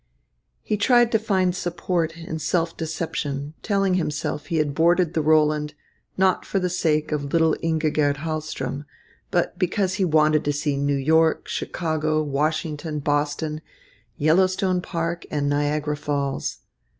He 0.63 0.77
tried 0.77 1.11
to 1.11 1.19
find 1.19 1.55
support 1.55 2.17
in 2.17 2.39
self 2.39 2.75
deception, 2.75 3.53
telling 3.61 3.93
himself 3.93 4.47
he 4.47 4.57
had 4.57 4.73
boarded 4.73 5.13
the 5.13 5.21
Roland, 5.21 5.75
not 6.17 6.43
for 6.43 6.57
the 6.57 6.71
sake 6.71 7.11
of 7.11 7.31
little 7.31 7.55
Ingigerd 7.61 8.15
Hahlström, 8.17 8.85
but 9.29 9.59
because 9.59 9.93
he 10.01 10.03
wanted 10.03 10.43
to 10.45 10.53
see 10.53 10.75
New 10.75 10.95
York, 10.97 11.47
Chicago, 11.47 12.23
Washington, 12.23 12.97
Boston, 12.97 13.61
Yellowstone 14.17 14.81
Park, 14.81 15.27
and 15.29 15.47
Niagara 15.47 15.95
Falls. 15.95 16.61